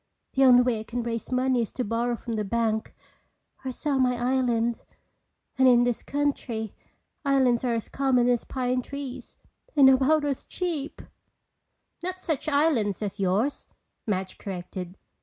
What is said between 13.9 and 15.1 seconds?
Madge corrected.